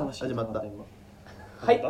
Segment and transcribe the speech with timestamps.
[0.00, 0.62] 話始まった。
[0.64, 0.84] 今
[1.58, 1.82] はい。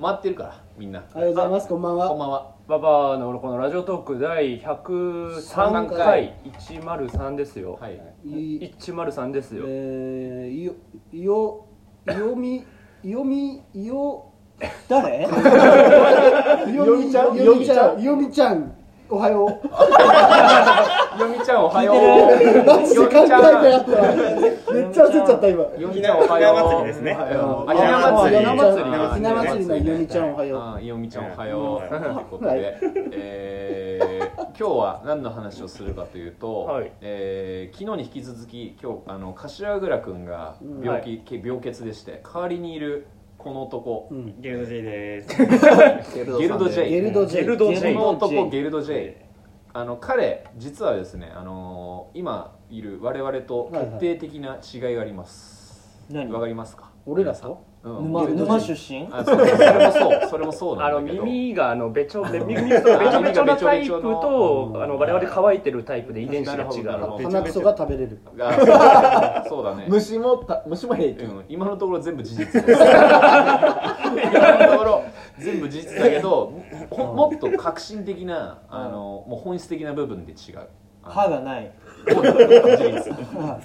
[0.00, 1.02] 回ってるからみんな。
[1.12, 2.54] おはようございますこんばんこんはばんは。
[2.68, 6.34] ババアのこのラジオトーク第103回。
[6.44, 8.00] 103ですよ、はい。
[8.24, 8.72] い。
[8.78, 10.72] 103ですよ、えーいよ
[11.12, 11.66] いよ
[12.08, 12.64] いよみ
[13.02, 14.26] いよみいよ
[14.88, 15.26] 誰？
[16.70, 17.36] いよみちゃん？
[17.36, 18.00] いよみちゃん。
[18.00, 18.75] いよみちゃん
[19.08, 19.48] おはよう。
[21.22, 21.96] よみちゃんおはよう。
[22.66, 23.92] マジで考えてなかった。
[23.92, 24.14] わ
[24.74, 25.62] めっちゃ焦っちゃった今。
[25.62, 27.14] よみちゃんおはようひな祭りですね。
[27.14, 27.34] ひな
[28.04, 28.38] 祭り。
[28.38, 30.60] ひな祭りのいよみちゃんおはよう。
[30.76, 31.88] あよみちゃんおはよう。
[31.88, 32.60] ということはい。
[32.60, 34.26] でえー
[34.58, 36.90] 今日は何の話をするかというとはい。
[37.00, 43.06] えー昨日に引き続き今日あの柏倉君が病気病欠でして代わりにいる
[43.46, 44.08] この男。
[44.10, 44.40] うん。
[44.40, 45.28] ゲルド J です。
[45.38, 45.44] ゲ
[46.24, 49.24] ルド J ゲルド J ゲルド J この男ゲルド J
[49.72, 56.02] あの彼実はですねあのー今いる我々と決定的な違いがあります。
[56.10, 56.32] 何？
[56.32, 56.90] わかりますか？
[57.06, 57.50] 俺らと？
[57.50, 59.08] うん沼沼出身？
[59.12, 60.28] あそうそれもそう。
[60.30, 61.24] それもそうあのなんだけど。
[61.24, 64.82] 耳があのべちょ べ耳がべちょべちょなタイプとうん。
[64.82, 67.22] あの我々乾いてるタイプで遺伝子が違う。
[67.22, 68.18] 鼻くそが食べれる。
[68.40, 69.64] あそう。
[69.64, 69.86] だね。
[69.88, 71.44] 虫もた虫も平気、うん。
[71.48, 72.82] 今のところ全部事実です。
[72.82, 72.82] 今
[74.66, 75.02] のところ
[75.38, 76.52] 全部事実だけど
[76.90, 80.68] ほもっと革新的なあのもう本質的な部分で違う
[81.10, 81.70] 歯がない。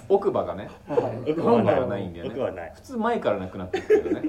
[0.10, 0.70] 奥歯がね。
[0.90, 2.72] 奥はないないんだよね。
[2.76, 4.22] 普通前からなくなってるけどね。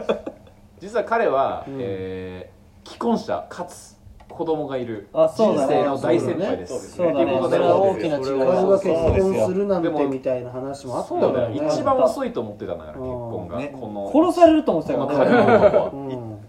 [0.80, 1.76] 実は彼は、うん。
[1.80, 2.54] えー
[2.86, 3.94] 既婚者かつ
[4.28, 5.08] 子供がいる。
[5.12, 5.74] あそうだね。
[5.74, 6.96] 人生の大先輩です。
[6.96, 7.26] そうだね。
[7.26, 7.56] ということで。
[7.56, 11.48] それは大きな違いがは結婚するなんてみたいな話もあったよ。
[11.48, 13.04] ね一番遅いと思ってたんだからうん。
[13.04, 13.76] 結婚が、ね。
[13.80, 14.10] この。
[14.12, 15.92] 殺されると思ってたよ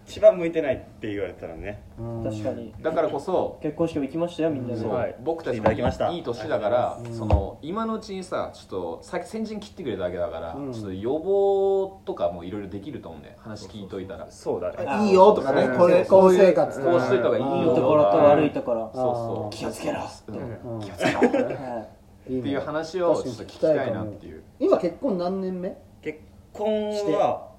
[0.07, 1.81] 一番向いてないって言われたらね。
[1.99, 2.23] うん。
[2.23, 2.73] 確かに。
[2.81, 4.79] だからこそ結婚式も行きましたよみんなで。
[4.79, 5.15] そうはい。
[5.23, 6.07] 僕たち来ていただきました。
[6.07, 7.13] もいい年だから、うん。
[7.13, 10.71] その今のうちにさちょっとさ先陣切ってくれただけだから、うん。
[10.73, 13.35] ちょっと予防とかもいろいろできると思うんだよ。
[13.39, 14.29] 話聞いといたら。
[14.29, 14.75] そうだね。
[14.87, 15.63] あいいよとかね。
[15.63, 15.85] うんこ
[16.27, 18.91] ういう生活こうしといた方がいいいよいところと悪いところ。
[18.93, 19.55] そうそう。
[19.55, 20.75] 気をつけろうん。
[20.75, 20.81] うん。
[20.81, 21.19] 気をつけろ。
[21.21, 24.43] っていう話をちょっと聞きたいなっていう。
[24.59, 25.77] 今結婚何年目？
[26.01, 26.19] 結
[26.53, 27.54] 婚は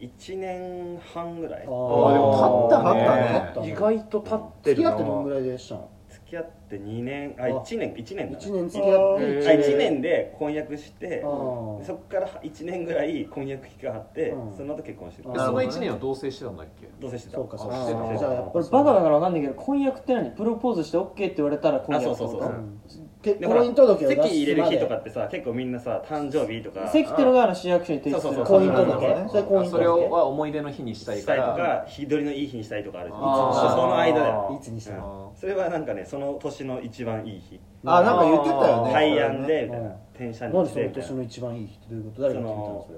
[0.00, 1.60] 一年半ぐらい。
[1.60, 3.00] ああーでも経ったね。
[3.44, 3.70] 経ったね。
[3.70, 4.90] 意外と立ってるな。
[4.92, 5.90] 付き合ってどんぐらいでしたの？
[6.08, 7.48] 付き合って二年、ああ。
[7.48, 8.44] 一年一年だね。
[8.44, 9.24] 1年付き合って。
[9.24, 15.30] へーあ一年で婚約してそこから一年ぐらい婚約期間あってうん、その後結婚してる。
[15.30, 15.32] あ。
[15.34, 16.88] でその1年は同棲してたんだっけ？
[17.00, 17.36] 同棲してた。
[17.36, 20.30] そうかそうあかじゃあ俺バカだから分かんないけど婚約って何？
[20.30, 22.48] プロポーズして OK って言われたら婚約あそうそうそう。
[22.48, 22.80] うん
[23.22, 26.88] 結婚姻届を出すま入れる日とかってさ、結構みんなさ、誕生日とか。
[26.88, 28.34] 籍ってのがあの市役所に提出する。
[28.34, 29.26] そうそう婚姻届ね。
[29.28, 31.34] それ婚姻あそれ届は思い出の日にしたいしか。
[31.34, 33.22] らとか、日取りのいい日にしたいとかあるじゃん。
[33.22, 33.70] あー。
[33.72, 34.58] その間だよ。
[34.58, 35.32] いつにしたの？
[35.38, 37.60] それはなんかね、その年の一番いい日。
[37.84, 38.92] あなんか言ってたよね。
[38.92, 39.94] 大安で、みたいうんな。
[40.14, 41.08] 転写何日でみたいな。
[41.08, 42.22] その年の一番いい日ってどういうこと？
[42.22, 42.92] 誰そが決めたののそ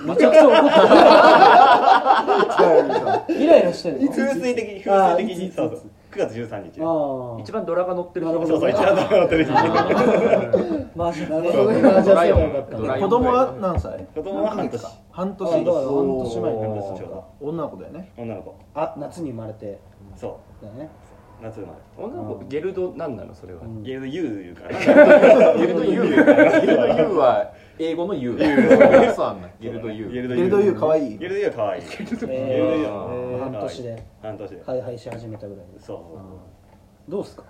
[0.00, 0.54] れめちゃくちゃ怒
[3.22, 4.08] ってる イライラしてるの？
[4.10, 6.80] 風水的に風水的にそうそう9月13日。
[6.80, 7.40] ああ。
[7.40, 9.50] 一番ドラが乗ってるなるほどそうそう一番乗ってる日
[10.94, 14.06] マジなるほど子供は何歳？
[14.14, 14.86] 子供は半年。
[15.10, 15.48] 半年。
[15.48, 17.24] あだから半年前に半年ちょうど。
[17.40, 18.12] 女の子だよね。
[18.16, 18.54] 女の子。
[18.74, 19.80] あ夏に生まれて。
[20.16, 20.88] そだね
[21.40, 23.34] う夏生ま女の子ゲルド何なの？
[23.34, 23.82] それは、うん。
[23.82, 25.56] れゲルド U 言うから。
[25.56, 28.36] ゲルド U ゲルド U は英語の U
[29.14, 29.48] そうなんだ。
[29.60, 31.18] ゲルド U ゲルゲルド U 可愛い。
[31.18, 31.82] ゲルド U は可愛い。
[31.84, 33.40] えゲルド U はー。
[33.40, 34.06] 半年で。
[34.22, 34.62] 半年で。
[34.64, 37.44] ハイハイし始めたぐらいでそうどうっすか？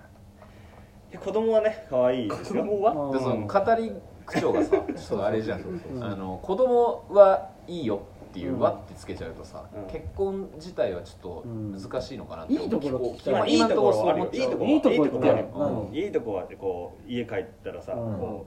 [1.11, 2.63] で子供はね可愛いですよ。
[2.63, 3.13] 子供は？
[3.13, 3.91] でその語り
[4.25, 5.61] 口調がさちょっとあれじゃん。
[6.01, 8.01] あの子供はいいよ
[8.35, 9.83] っていう「うんわ」ってつけちゃうとさ、うん。
[9.87, 13.33] 結婚自体はちょっと難しいのかなっていいところ聞きたい。
[13.33, 13.55] まあい。
[13.55, 14.29] いところはあるよ。
[14.33, 15.95] いいとこいいとこいいとこはあるようん。
[15.95, 18.17] いいとこはこう家帰ったらさうん。
[18.17, 18.45] こ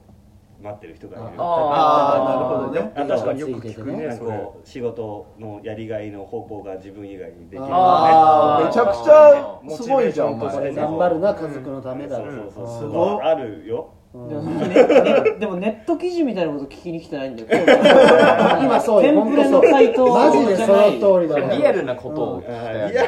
[0.60, 1.27] う待ってる人がいる。
[1.38, 2.25] あー。
[2.25, 2.93] なるほどね。
[2.94, 4.12] あ確かによく聞くね。
[4.12, 8.66] それこう仕事のやりがいの方向が自分以外にできるああー。
[8.66, 12.66] めちゃくちゃすごいじゃんお前頑張るな家族のためだそうそうそうう。
[12.66, 12.78] ん。
[12.81, 13.88] すごいあるよ。
[13.93, 17.48] うんでもねねでもネット記事みたいなこと聞きに来てないんだよ。
[18.62, 19.12] 今そうよ。
[19.12, 22.42] テンプレの回答マジでその通りだリアルなことを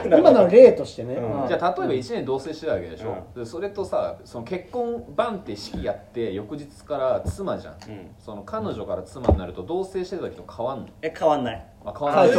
[0.04, 1.14] 今のは例としてね。
[1.14, 1.48] うん。
[1.48, 8.10] じゃあ例えば1年同棲してたわけでしょ、でそれとさその結婚バンって式やって翌日から妻じゃん、うん。
[8.19, 10.86] その彼女から妻になると同棲してた時と変わんの？
[11.00, 11.66] え変わんない。
[11.86, 12.30] あ変わらない。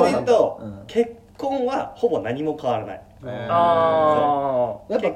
[0.86, 3.02] 結婚はほぼ何も変わらない。
[3.24, 3.48] えー。
[3.50, 5.12] あやっぱ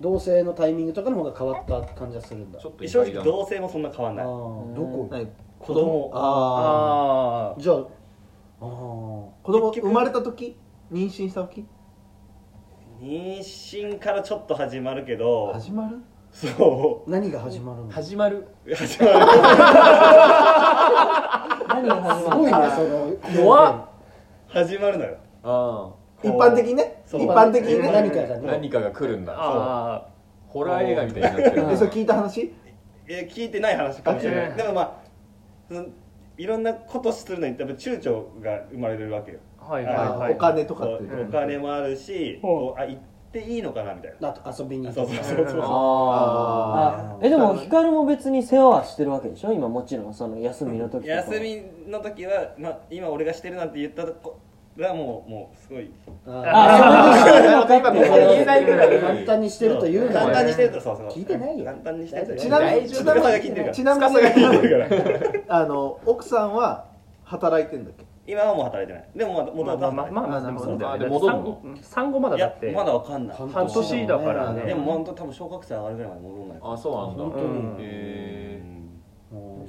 [0.00, 2.58] 同棲のタイミングとかの方が変わった感じがするんだ。
[2.58, 3.26] ちょっと意正外だな。
[3.26, 4.24] 直同性もそんな変わんない。
[4.24, 4.74] あー。
[4.74, 5.08] どこ？
[5.10, 5.26] 何
[5.58, 6.10] 子供。
[6.14, 7.84] ああじゃああー。
[7.84, 7.88] あ
[9.42, 9.88] 子供結局。
[9.88, 10.56] 生まれた時？
[10.90, 11.66] 妊娠した時？
[13.00, 15.52] 妊娠からちょっと始まるけど。
[15.52, 15.98] 始まる？
[16.32, 17.90] そ何が始まるの？
[17.90, 18.46] 始まる。
[18.64, 19.14] う始まる。
[21.68, 23.44] 何が始まるすごいねその。
[23.44, 23.88] 怖っ。
[24.48, 25.16] 始まるのよ。
[25.42, 27.02] あ一般的にね。
[27.06, 27.88] 一般的にね。
[27.88, 28.46] あ何かがね。
[28.46, 29.34] 何かが来るんだ。
[29.36, 30.06] あ
[30.48, 31.68] ホラー映画みたいになってる。
[31.68, 32.52] でそれ聞いた話？
[33.08, 35.00] え聞いてない話かもしれなあいでもまあ
[35.68, 35.86] その
[36.36, 39.38] いろんなことするのに多分躊躇が生まれるわけよ。
[39.58, 40.32] あはいはいはい。
[40.32, 43.00] お金とかっていうお金もあるしこうあ行っ
[43.32, 44.28] ていいのかなみたいな。
[44.30, 45.60] あと遊びに行そうくそうそうそう。
[45.62, 49.52] ああえでも光も別に世話はしてるわけでしょ？
[49.52, 50.14] 今もちろん。
[50.14, 54.40] その休みの時とか休みの時は、まあ、今俺がしてるなんて言ったとこ
[54.80, 55.90] がもうもうすごい。
[56.26, 61.64] あそれでしてるのかって今ここで言えないぐらい簡単にしてると言うな簡単にしてるとそうそう聞いてないよ。
[61.64, 62.36] 簡単にしてると。
[62.36, 63.26] ちなみにちなみに
[63.72, 64.08] ちなみに
[65.48, 66.86] あの奥さんは
[67.24, 68.04] 働いてんだっけ？
[68.26, 69.08] 今はもう働いてない。
[69.16, 72.70] でもまだ元まあ々まあまあまあでもそうだよね産後産後まだいやだって。
[72.70, 73.36] まだわかんない。
[73.36, 74.62] 半半年だからね。
[74.62, 77.22] でも本当多分小学生上がるぐらいまで戻んないあそうなんだ。
[77.24, 77.82] 本当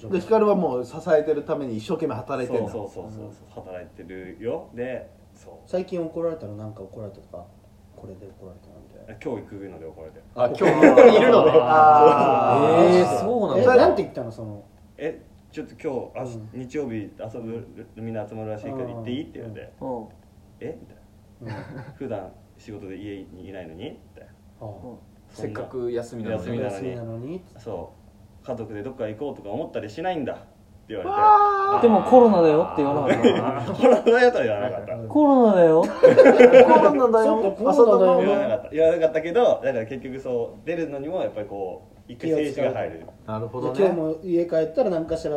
[0.07, 2.71] にうんへもうで光はもう支えてるために一生懸命働いてんだ。
[2.71, 4.69] そうそうそうそう働いてるよ。
[4.73, 5.53] でそう。
[5.65, 7.45] 最近怒られたのなんか怒られたとか？
[7.95, 8.91] これで怒られたなんて。
[9.23, 12.83] 今日行くので怒られてあ今日いるのであー。
[12.99, 14.63] えーそうなんえだなんて言ったのその？
[14.97, 15.21] え
[15.51, 16.59] ちょっと今日あしうん。
[16.61, 17.11] 日曜日遊
[17.41, 19.73] ぶみんな集まるらしいから行っていいって言われて。
[19.81, 20.07] うん。
[20.61, 20.77] え？
[20.79, 21.63] みたいな。
[21.95, 23.89] 普段仕事で家にいないのに？
[23.89, 24.31] みたいな。
[24.61, 24.71] あ
[25.29, 27.43] せっかく休みなのに休みなの休みなのに。
[27.57, 28.00] そう
[28.43, 30.33] 家族でどっか行こうとか思ったりしないんだ。
[30.33, 30.37] っ
[30.87, 33.23] て言わでもコロナだよって言わなかった。
[33.23, 33.39] れて
[33.71, 34.97] コロナだよとは言わなかった。
[35.07, 35.81] コロナだよ。
[35.81, 37.37] コロナだよ。
[37.55, 38.21] コロナだよ。
[38.21, 38.69] 言わなかった。
[38.71, 43.05] 言わなかったけどだから結局そう出るのにもやっぱりこう一回静止が入る。
[43.25, 43.79] なるほどね。
[43.79, 45.35] で今日も家帰ったら何かしら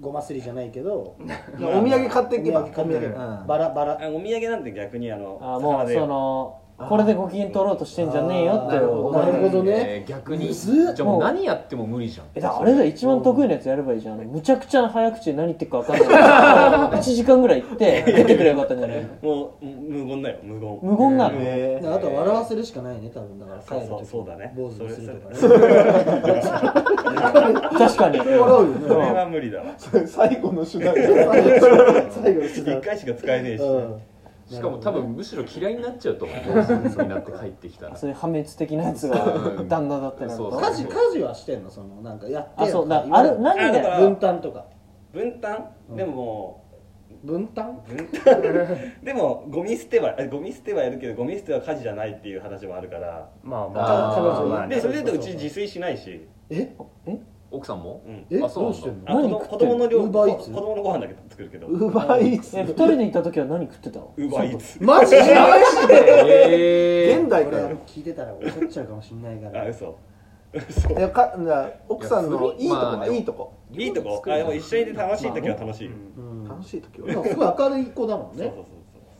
[0.00, 1.18] ごますりじゃないけどお
[1.58, 2.62] 土産買っていけば。
[2.62, 3.46] うん。
[3.46, 3.98] バラバラ。
[4.02, 12.26] あお土産なんて逆にあのあもうそのこれでご機嫌取ろうとしてんじゃねえよってあーなるほど思なるほどねえー逆にじゃあもう何やっても無理じゃん。
[12.34, 14.18] えだあれだよ一番得意なやつやればいいじゃん。
[14.18, 16.10] むちゃくちゃな早口で何言ってるか分かん
[16.90, 17.00] ない。
[17.00, 19.06] 1時間ぐらい行って 出てくればよかったんじゃない？
[19.22, 20.36] もう無言だよ。
[20.42, 20.78] 無言。
[20.82, 21.34] 無言なの？
[21.40, 23.38] えあとは笑わせるしかないね多分。
[23.40, 24.06] だからそうそう帰る時。
[24.10, 24.52] そうだね。
[24.54, 25.38] 坊主にするとかね。
[27.78, 28.18] 確かに。
[28.18, 29.64] 笑うよそれねは無理だわ。
[29.78, 30.94] ー最後の手段。
[32.10, 32.78] 最後の手段。
[32.78, 33.94] 一回しか使えねえしうん
[34.48, 36.38] しかも多分むしろ嫌いになっちゃうと思う。
[37.02, 39.16] になって帰ってきたらそういう破滅的なやつが
[39.68, 41.70] 旦那だってなるとそう家事家事はしてんの？
[41.70, 43.40] そのなんかやってあそうだある。
[43.40, 43.80] 何で？
[43.98, 44.66] 分担とか。
[45.12, 45.70] 分担？
[45.96, 46.64] でもも
[47.24, 47.82] 分担？
[47.88, 48.42] う分担？
[49.02, 53.28] でもゴミ捨てはあゴミ捨てはやるけどゴミ捨ては家事じゃないっていう話もあるから。
[53.42, 54.10] まあまあ。
[54.10, 56.28] ーあ彼女まあねでそれで言うとうち自炊しないし。
[56.50, 56.72] え？
[57.50, 58.02] 奥さんも？
[58.06, 58.26] うん。
[58.30, 58.42] え？
[58.42, 58.72] あそうなんだ。
[58.72, 59.10] どうしてんの？
[59.10, 60.54] あ子供子供の量子 Uber Eats？
[60.54, 61.66] 供のご飯だけ作るけど。
[61.68, 62.58] ウーバーイーツ？
[62.58, 64.12] え二人で行った時は何食ってたの？
[64.16, 64.82] ウーバーイーツ。
[64.82, 65.18] マジで？
[65.18, 67.78] え俺現代かよ。
[67.86, 69.62] 聞いてたら怒っちゃうかもしんないから。
[69.62, 69.96] あ嘘。
[70.52, 70.90] 嘘。
[70.90, 72.68] いやかじゃあ奥さんのいい。
[72.68, 73.52] とこいいとこ。
[73.72, 74.22] いいとこ？
[74.26, 76.48] あでも一緒にいて楽しい時は楽しい、うん。
[76.48, 78.44] 楽しい時はでもすごい明るい子だもんね。
[78.44, 78.64] そうそうそう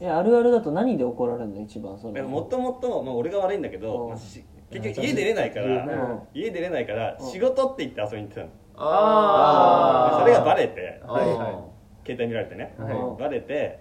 [0.01, 1.63] えあるあるだと何で怒られるの？
[1.63, 4.09] 一番そそうのもともと、まあ、俺が悪いんだけど、うん。
[4.11, 6.21] まあし結局家出れないから、うん。
[6.35, 11.29] 家出れないから仕事って言って遊びに行ってたの、あでそれがバレてあはい。
[11.29, 11.77] はい
[12.07, 13.21] 携帯見られてね、はい。
[13.21, 13.81] バレて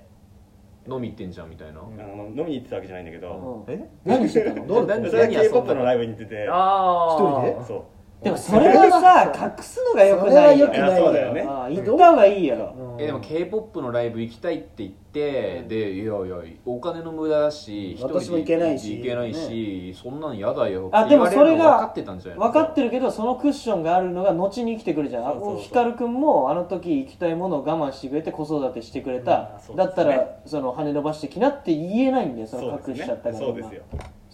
[0.89, 1.79] 飲み行ってんじゃんみたいな。
[1.79, 3.73] あの飲みに行ってたわけじゃないんだけど、うん。
[3.73, 3.87] え？
[4.03, 4.65] 何してたの？
[4.65, 4.87] どう？
[4.87, 5.83] 何それは K-POP だの？
[5.83, 6.25] ライブに行って。
[6.25, 7.19] てああ一
[7.53, 7.65] 人で？
[7.67, 7.83] そう
[8.23, 8.89] でもそれは
[9.33, 11.41] さ隠すのがよくないよそれは良くないいやそうだよね。
[11.47, 12.73] ああ言った方がいいよ。
[12.77, 18.97] うんえでも k p o p のライブ行きたいって言って、でいやいやお金の無駄だし一人で私も行けないし。
[18.97, 20.89] 行けないし、そんなん嫌だよ。
[20.93, 25.61] あでもそれが分かってたんじゃない分かってるけどそのクッションがあるのが後に生きてくるじゃんあそうそうそう。
[25.63, 33.83] 光くんもあの時行きたいものを我慢してくれて子育てしてくれた、うんそうですねだったらその羽伸ばしてきなって言えないんだよそのそうで隠しちゃったからそうですよ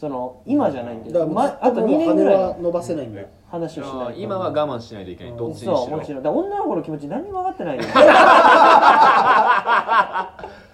[0.02, 5.78] その今じゃないんだよ、だからま、あと2年羽ぐらいは伸ばせないんだ話をしないと今は我慢しないといけない、どっちにしろ。
[5.78, 7.84] そうもちろんだ女の子の気持ち何にも分かってないよ。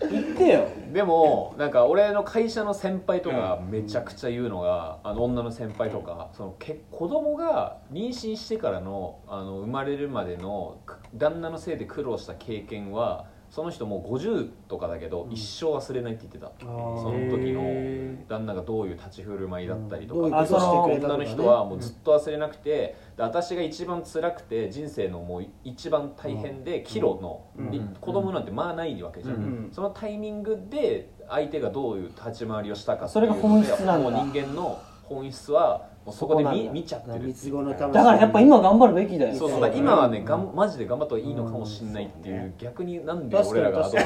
[0.10, 0.64] 言ってよ。
[0.94, 13.26] でもなんか俺の会社の先輩とかめちゃくちゃ言うのが、あの女の先輩とか、そのけ子供が妊娠してからのあの生まれるまでのく旦那のせいで苦労した経験は
[13.58, 17.64] その人もう50とかだけど、一生忘れないって言ってた、その時の
[18.28, 21.24] 旦那がどういう立ち振る舞いだったりとか、どういうことしてくれたとかね。
[21.24, 29.70] 女の人はもうずっと忘れなくて、で私が一番辛くて人生のもう一番大変で岐路の、で子供なんてまあないわけじゃん、ん。
[29.72, 34.10] そのタイミングで相手がどういう立ち回りをしたかっていうそれが本質なんだ。
[34.12, 37.64] もう人間の本質はそこで見見ちゃってるっていだ
[38.04, 39.36] からやっぱ今頑張るべきだよ。
[39.36, 44.02] そうそうだから今はねがんマジで頑張った方がいいのかもしれないっていう逆になんで俺らがアドバ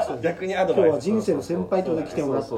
[0.00, 0.86] イスして逆にアドバイス。
[0.86, 2.56] 今日は人生の先輩とで来てもらって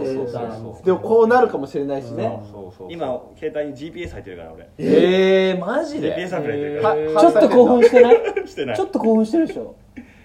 [0.85, 2.41] でもこうなるかもしれないしね。
[2.51, 4.69] そうそう今携帯に GPS 入ってるから俺。
[4.79, 8.15] えー、マジで？GPS 入ってるかはちょっと興奮してない？
[8.37, 8.77] らしてない。
[8.77, 9.75] ちょっと興奮してるでしょ。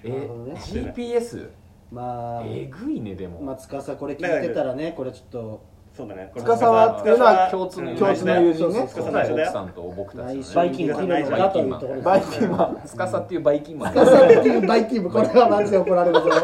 [0.03, 0.53] えね。
[0.55, 1.49] GPS
[1.91, 5.61] まあえぐいねでも、まあ司これ聞いてたらねこれちょっと
[5.97, 6.29] そうだね。
[6.31, 8.87] これ司はっていうのは共通の共通の友人ね。
[8.87, 9.49] 司内緒だよ。
[9.49, 13.99] 奥さんと僕たちバイキンマンバイキンマンだというところバイキンマン司っていうバイキンマン司
[14.39, 16.29] っていうバイキンマンこれはマジで怒られるぞ。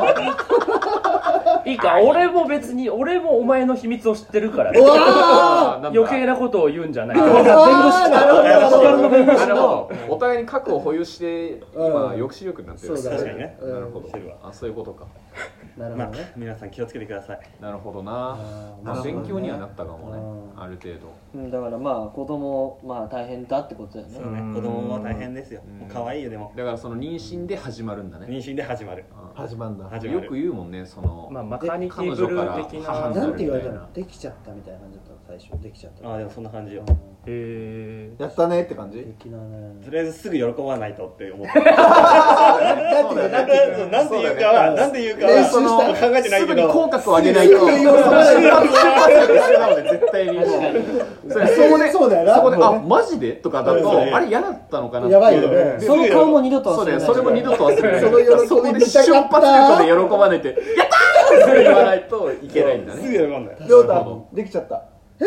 [1.65, 5.99] いいか俺も別に俺もお前の秘密を知ってるからうわあなんだ。
[6.01, 7.17] 余計なことを言うんじゃない。
[7.17, 7.39] ー弁護
[7.91, 9.67] 士なるほどなるほどの弁護士なるほの
[10.07, 14.09] どお互いに核を保有して今うん抑止力になってるそうだ確かにねうんなるほど
[14.43, 15.07] あそういうことかま
[15.41, 15.42] あ
[15.77, 16.31] なるほどね。
[16.35, 17.39] 皆さん気をつけてください。
[17.59, 18.11] なるほどな。
[18.11, 19.13] まあなるほどね。
[19.13, 20.17] 勉強にはなったかもね
[20.55, 20.61] うん。
[20.61, 21.13] ある程度。
[21.33, 24.13] うんだからまあ子供まあ大変だってことだよね。
[24.21, 24.53] そうね。
[24.53, 25.61] 子供は大変ですよ。
[25.91, 26.53] 可愛いよでも。
[26.55, 28.27] だからその妊娠で始まるんだね。
[28.27, 29.05] 妊娠で始まる。
[29.11, 29.33] うん。
[29.33, 29.83] 始まんだ。
[30.07, 33.93] よく言うもんねそのまあマカニティブル的な彼女から母になんて言われたの？
[33.93, 35.12] できちゃったみたいな感じだったの？
[35.39, 36.07] 最初できちゃった。
[36.07, 36.83] ああでもそんな感じよ。
[37.25, 38.99] へやったねって感じ？
[38.99, 39.81] 的なね。
[39.83, 43.29] とりあえずすぐ喜ばないとって思ってだってね。
[43.29, 47.59] だってなんて言うかはなんて言うかはした考えてないけすぐに口ど角を上げないと。
[47.59, 48.03] 瞬発
[48.69, 50.31] 瞬発力必要なので絶対に。
[51.31, 52.35] それそこで そうだよな。
[52.35, 53.31] そこであマジで？
[53.33, 55.55] とかだとあれ嫌だったのかなってやばいよね。
[55.79, 57.01] でその顔も二度と忘れない。
[57.01, 58.01] それも二度と忘れない。
[58.01, 64.27] その喜びそこで瞬発力で喜ばれてやったーってすぐ言わないといけないんだすぐね喜んだよ。
[64.33, 64.83] できちゃった
[65.19, 65.23] い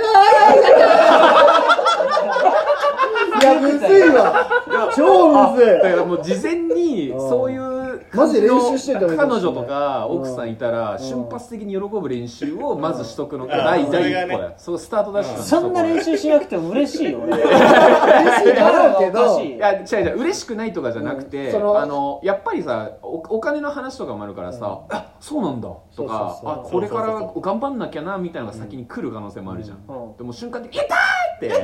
[3.44, 4.46] やむずいわ。
[4.94, 5.66] 超むずい。
[5.66, 7.75] だからもう事前にそういう
[8.12, 9.00] マジで練習してた。
[9.06, 17.36] 彼女とか奥さんいたら瞬発的に喜ぶ練習をまずしとくのが第一歩だよそうスタートダッシュそんな練習しなくても嬉しいよ俺。
[17.36, 30.16] 嬉しいだろうけどいいや違う違う嬉しくないとかじゃなくて、あのやっぱりさおお金の話とかもあるからさ、あそうなんだとかあこれから頑張んなきゃなみたいなのが先に来る可能性もあるじゃん、うん。
[30.16, 30.98] でも瞬間的に「やったー!」
[31.36, 31.56] ってや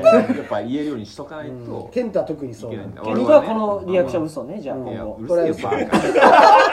[0.43, 3.03] っぱ言えるようにしとかないとケンタは特にそういけないんだ。
[3.03, 5.17] ケンタはこのリアクション嘘ねじゃあ今後。
[5.21, 6.73] うるせえよバカ